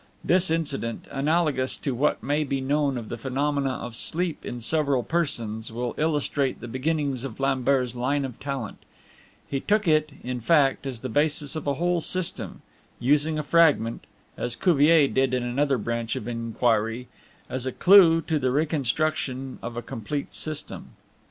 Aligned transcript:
This 0.23 0.49
incident, 0.49 1.05
analogous 1.11 1.77
to 1.77 1.93
what 1.93 2.23
may 2.23 2.43
be 2.43 2.59
known 2.59 2.97
of 2.97 3.07
the 3.07 3.19
phenomena 3.19 3.69
of 3.73 3.95
sleep 3.95 4.43
in 4.43 4.59
several 4.59 5.03
persons, 5.03 5.71
will 5.71 5.93
illustrate 5.95 6.59
the 6.59 6.67
beginnings 6.67 7.23
of 7.23 7.39
Lambert's 7.39 7.93
line 7.95 8.25
of 8.25 8.39
talent; 8.39 8.79
he 9.47 9.59
took 9.59 9.87
it, 9.87 10.11
in 10.23 10.39
fact, 10.39 10.87
as 10.87 11.01
the 11.01 11.07
basis 11.09 11.55
of 11.55 11.67
a 11.67 11.75
whole 11.75 12.01
system, 12.01 12.63
using 12.99 13.37
a 13.37 13.43
fragment 13.43 14.07
as 14.39 14.55
Cuvier 14.55 15.07
did 15.07 15.35
in 15.35 15.43
another 15.43 15.77
branch 15.77 16.15
of 16.15 16.27
inquiry 16.27 17.07
as 17.47 17.67
a 17.67 17.71
clue 17.71 18.21
to 18.21 18.39
the 18.39 18.49
reconstruction 18.49 19.59
of 19.61 19.77
a 19.77 19.83
complete 19.83 20.33
system. 20.33 20.93